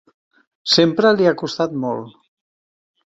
[0.75, 2.17] Sempre li ha costat molt.